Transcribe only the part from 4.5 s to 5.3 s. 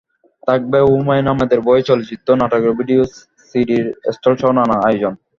নানা আয়োজন।